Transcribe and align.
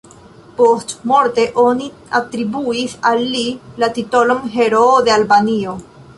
Postmorte 0.59 1.43
oni 1.63 1.89
atribuis 2.21 2.97
al 3.11 3.23
li 3.35 3.45
la 3.85 3.93
titolon 4.01 4.43
"Heroo 4.57 4.99
de 5.11 5.17
Albanio". 5.21 5.79